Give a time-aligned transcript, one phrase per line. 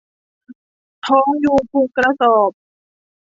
[1.05, 2.51] ท้องยุ้งพุงกระสอบ